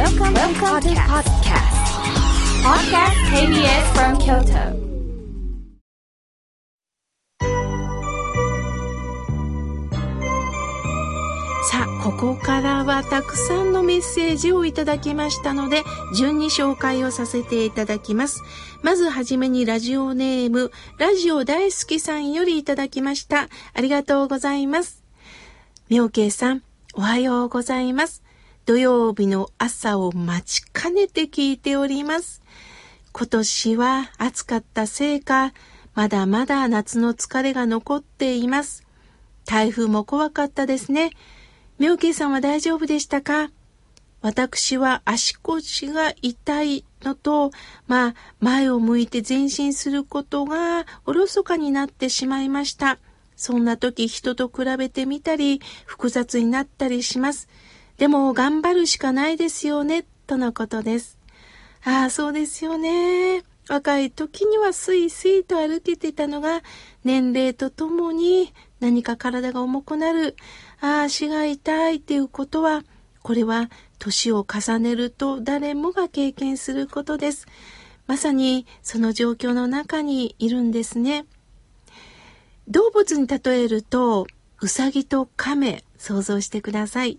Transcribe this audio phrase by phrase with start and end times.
[0.00, 1.76] Welcome, Welcome to podcast.
[2.64, 4.72] Podcast KBS from Kyoto.
[11.70, 15.84] さあ、ここからはたくさんのメッセージをいただきましたので、
[16.16, 18.40] 順に紹介をさせていただきます。
[18.82, 23.50] まずはじめにラジオネーム、ラジオ大好きさんよりいただきました。
[23.74, 25.04] ありがとうございます。
[25.90, 26.62] 妙慶さん、
[26.94, 28.22] おはようございます。
[28.70, 32.40] 土曜日の朝を待ちかねて聞いております。
[33.10, 35.52] 今年は暑かったせいか、
[35.96, 38.86] まだまだ夏の疲れが残っています。
[39.44, 41.10] 台風も怖かったですね。
[41.80, 43.50] 妙慶さんは大丈夫でしたか？
[44.20, 47.50] 私は足腰が痛いのと、
[47.88, 53.00] まあ、前を向いて前進することがおろそかになってしまいました。
[53.34, 57.48] そんな時人と比べてみたり、複雑になったりします。
[58.00, 61.18] でも頑張るしかないですよね、とのことです。
[61.84, 63.42] ああ、そうですよね。
[63.68, 66.62] 若い時にはスイスイと歩けてたのが、
[67.04, 70.34] 年齢とともに何か体が重くなる。
[70.80, 72.84] ああ、足が痛いっていうことは、
[73.22, 77.46] これは年を重ねると誰もが経験することです。
[78.06, 81.26] まさにその状況の中にいるんですね。
[82.66, 84.26] 動物に例えると、
[84.62, 87.18] うさぎと亀、想像してください。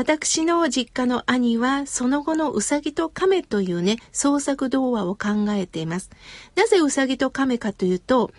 [0.00, 6.08] 私の実家の兄は、その後のうさぎと亀というね、創作童話を考えています。
[6.56, 8.30] なぜうさぎと亀かというと、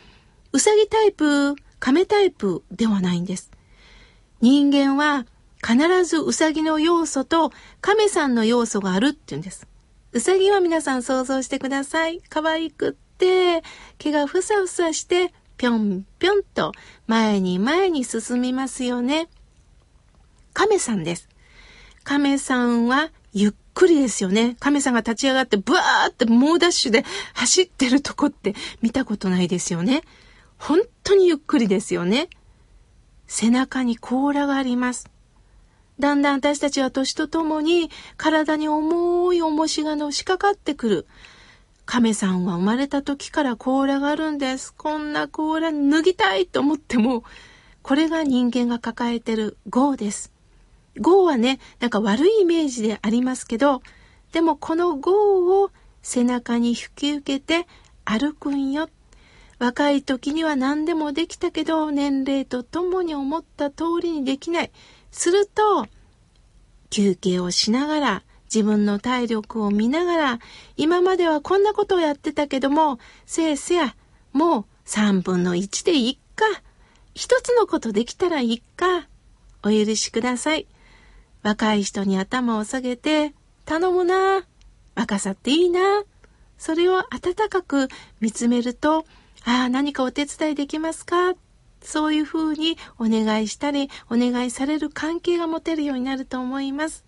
[0.54, 3.52] うさぎタイプ、亀タイプではないんです。
[4.42, 5.28] 人間は
[5.64, 9.68] 必ずうさぎの要素と亀さんの要素があるって言うんです。
[10.14, 12.22] うさぎは皆さん想像してください。
[12.28, 13.62] 可愛くって、
[14.00, 16.72] 毛がふさふさして、ぴょんぴょんと
[17.06, 19.30] 前に前に進みますよね。
[20.54, 21.31] 亀さんです。
[22.04, 24.56] 亀さんはゆっくりですよね。
[24.60, 30.02] 亀さんが立ち上がってブワーって猛ダッシュで走ってるとこって見たことないですよね。
[30.58, 32.30] 本当にゆっくりですよね。
[33.28, 35.10] 背中に甲羅があります。
[36.00, 41.08] だんだん私たちは年とともに体に重い重しがのしかかってくる。
[41.86, 44.74] 亀さんは生まれた時から甲羅があるんです。
[44.74, 47.24] こんな甲羅脱ぎたいと思っても、
[47.82, 50.32] これが人間が抱えてる業です。
[50.96, 53.82] 業はね、なんか悪いイメージでありますけど、
[54.32, 55.72] でもこの業を
[56.02, 57.68] 背中に引き受けて
[58.06, 58.90] 歩くんよ
[59.62, 64.72] 若い時には何でもできたけど、年齢とともに思った通りにできない。
[65.12, 65.86] すると、
[66.90, 70.40] 休憩をしながら、自分の体力を見ながら、
[70.78, 72.98] 今まではこんなことをやってたけども、
[73.28, 73.96] せいせや、
[74.34, 76.46] もう三分の一でいっか。
[77.14, 79.08] 一つのことできたらいっか。
[79.62, 80.66] お許しください。
[81.44, 83.34] 若い人に頭を下げて、
[83.66, 84.46] 頼むな。
[84.96, 86.04] 若さっていいな。
[86.58, 87.88] それを温かく
[88.20, 89.06] 見つめると、
[89.46, 91.34] ああ、何かお手伝いできますか
[91.82, 97.04] そういうふうにお願いしたり、お願いされる関係が持てるようになると思います。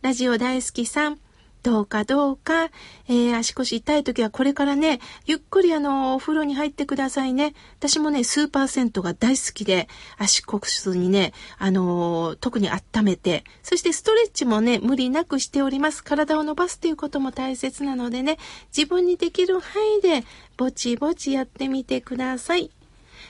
[0.00, 1.20] ラジオ大好きさん、
[1.62, 2.64] どうかどうか、
[3.08, 7.54] えー、足腰痛い時はこれからね、ゆっくりあの、お風呂に入ってくださいね。
[7.78, 16.02] 私もね、スーパー銭湯が大好きで、足腰にね、あのー、特に温めて、そしてストレッチもね、無理なくしております。
[16.02, 18.38] 体を伸ばすということも大切なのでね、
[18.76, 20.24] 自分にできる範囲で、
[20.56, 22.70] ぼちぼちやってみてください。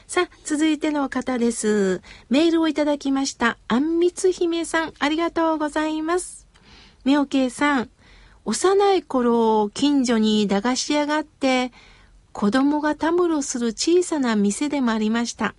[0.07, 2.01] さあ、続いての方です。
[2.31, 3.59] メールをいただきました。
[3.69, 6.47] あんみつ姫さん、ありがとうございます。
[7.05, 7.91] みおけいさん、
[8.45, 11.73] 幼い頃、近所に駄菓子屋があって、
[12.33, 15.55] 子供がたむろする小さな店でもありました。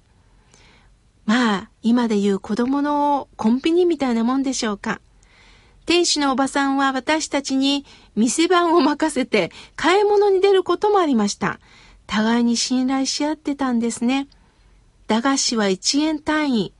[1.25, 4.99] まあ、今で言う子供のコンビニみたいなもんでしょうか。
[5.85, 7.85] 店主のおばさんは私たちに
[8.15, 11.59] 店番を任せて買い物に出ることもありました。
[12.07, 14.27] 互いに信頼し合ってたんですね。
[15.07, 16.73] 駄菓子は1円単位。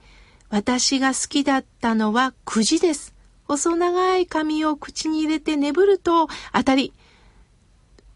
[0.50, 3.13] 私が好きだったのはくじです。
[3.54, 6.92] 細長い紙を口に入れて眠ると当たり。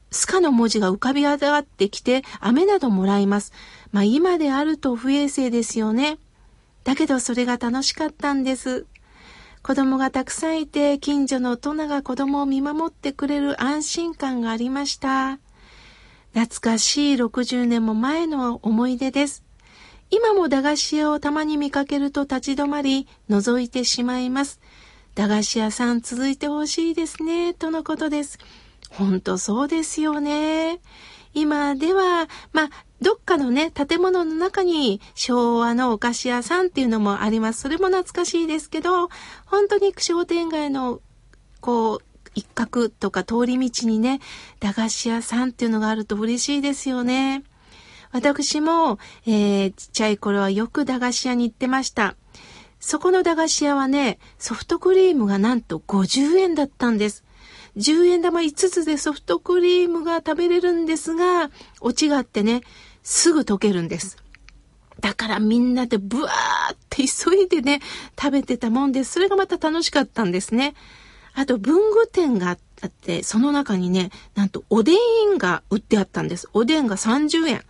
[0.10, 3.54] スカの文字が浮かび上がってきて、飴などもらいます。
[3.92, 6.18] まあ今であると不衛生ですよね。
[6.84, 8.88] だけどそれが楽しかったんです。
[9.62, 15.38] 子供がたくさんいて、近所の大人が子供を見守ってくれる安心感がありました。
[16.34, 19.44] 懐かしい60年も前の思い出です。
[20.10, 24.60] 今も駄菓子屋をたまに見かけると立ち止まり、覗いてしまいます。
[25.18, 28.38] 駄菓子屋さん続いてほしいですね、とのことです。
[28.92, 30.80] ほんとそうですよね。
[31.34, 32.70] 今では、まあ、
[33.02, 37.62] どっかのね、建物の中に昭和のお菓子屋さんっていうのもあります。
[37.62, 39.10] それも懐かしいですけど、
[39.48, 41.02] 本当に商店街の
[41.62, 42.02] こう、
[42.36, 44.20] 一角とか通り道にね、
[44.60, 47.42] 駄菓子屋さんっていうのがあると嬉しいですよね。
[48.12, 52.16] 私も、えー、ちっちゃい頃はよく駄菓子屋に行ってました。
[52.80, 57.24] そこの駄菓子屋はね、ソフトクリームがなんと50円だったんです。
[57.78, 61.52] 10円玉5つでソフトクリームが食べれるんですが、
[61.82, 62.62] オチがあってね、
[63.04, 64.18] すぐ溶けるんです。
[65.00, 67.82] だからみんなでブワーって急いでね、
[68.20, 70.74] 食べてたもんで、それがまた楽しかったんですね。
[71.34, 72.54] あと文具店があ
[72.88, 74.94] って、その中にね、なんとおで
[75.34, 76.50] んが売ってあったんです。
[76.54, 77.64] おでんが30円。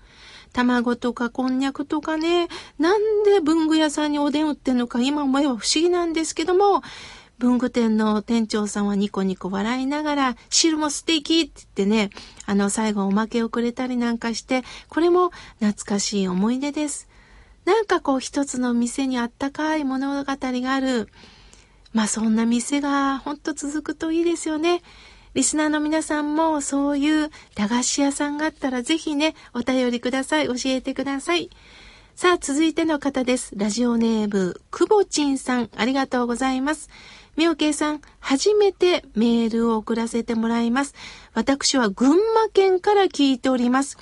[0.54, 2.48] 卵とかこんにゃくとかね、
[2.80, 6.82] なんで文具屋さんにおでん売ってんのか今思えば不思議なんですけども、
[7.38, 12.10] 文具店の店長さんはニコニコ笑いながら、汁も素敵って言ってね、
[12.46, 15.30] あの最後おまけをくれたりなんかして、これも
[15.60, 17.08] 懐かしい思い出です。
[17.66, 21.10] なんかこう一つの店にあったかい物語がある。
[21.94, 24.82] まあそんな店がほんと続くといいですよね。
[25.38, 30.48] リスナーの皆さんもそういう駄菓子屋さんがあったらぜひね、お便りください。
[30.48, 31.52] 教えてください。
[32.16, 33.54] さあ、続いての方です。
[33.56, 36.90] ラジオネーム、くぼちんさん、ありがとうございます。
[37.36, 40.96] みおけいさん、初めてメールを送らせてもらいます。
[41.36, 44.00] 私は群馬県から聞いております。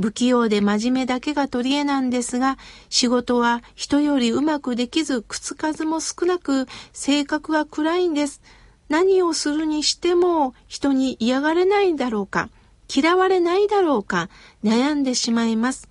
[0.00, 2.56] 不器用で真面目だけが取り柄なんですが、
[2.88, 8.40] 仕事は人よりうまくできず、靴数も少なく、性格が暗いんです。
[8.88, 12.48] 何をするにしても人に嫌がれないだろうか、
[12.94, 14.30] 嫌われないだろうか、
[14.64, 15.88] 悩んでしまいます。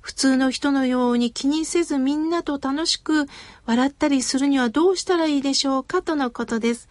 [0.00, 3.26] 普通の人のように気にせずみんなと楽しく
[3.64, 6.90] 笑ったりするにはどうしたらいいでしょうかとのことです。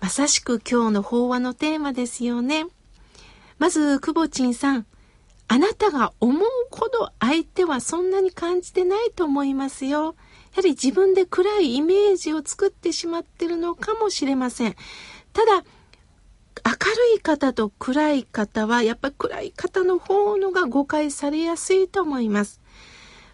[0.00, 2.66] まさしく今日の法話のテーマですよね。
[3.58, 4.86] まず、くぼちんさん、
[5.48, 10.14] あなたが思うほど相手はそんなに感じてないと思いますよ。
[10.54, 14.76] やはり自分で暗いイメージを作ってしまってるのかもしれません。
[15.32, 22.60] ただ、明るい方と暗い方は、やっぱり暗い方の方のが誤解されやすいと思います。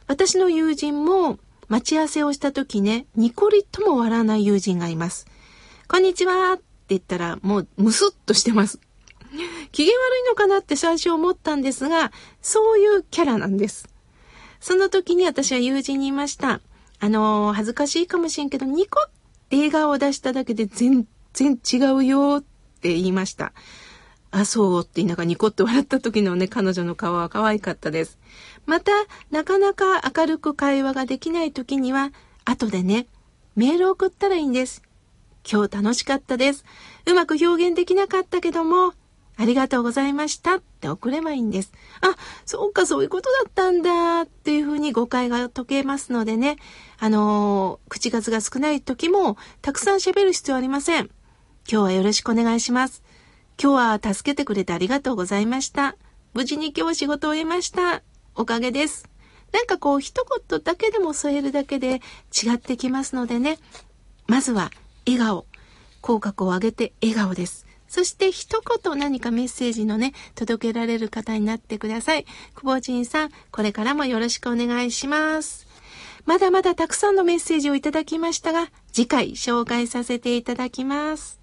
[0.07, 1.39] 私の友人も
[1.69, 5.27] 待ち合わせをした時ね、ニコリとも笑わない友人がいます。
[5.89, 8.81] こんにちはって言ったら、もうムスッとしてます。
[9.73, 13.89] 機嫌悪いのかなって最初思ったんですが、そういうキャラなんです。
[14.59, 16.61] その時に私は友人に言いました。
[17.01, 19.11] あのー、恥ずかしいかもしれんけど、ニコっ
[19.49, 23.53] て笑顔を出しただけで全然違うよって言いました。
[24.31, 28.19] あ、そうって言いながらニコって笑った時のね、彼女の顔は可愛かったです。
[28.67, 28.93] また、
[29.31, 32.13] なかなか明るく会話ができない時には、
[32.45, 33.07] 後でね、
[33.57, 34.83] メール送ったらいいんです。
[35.51, 36.65] 今日楽しかったです。
[37.07, 38.93] うまく表現できなかったけども、
[39.41, 41.73] ありがとうございましたって送ればいいんです。
[42.03, 42.15] あ、
[42.45, 46.57] そうか、そういうことだったんだっていうふうに誤解が解けますのでね、
[46.99, 51.07] あのー、口数が少ない時もたくさん喋る必要ありません。
[51.07, 51.13] 今
[51.67, 53.03] 日はよろしくお願いします。
[53.59, 55.97] 今日は助けてくれてありがとうございました。
[56.35, 58.03] 無事に今日仕事を終えました。
[58.35, 59.09] おかげです。
[59.53, 63.59] なんかこう一言だけでも添えるだけで違ってきますのでね。
[64.27, 64.71] まずは
[65.07, 65.47] 笑顔。
[66.03, 67.70] 口角を上げて笑顔です。
[67.91, 72.25] そして一言何かメッセージのね、届けられる方になってください。
[72.55, 75.67] くぼじんさん、これからもよろしくお願いします。
[76.25, 81.40] まだまだたくさんのメッセージをいただきましたが、次回紹介させていただきます。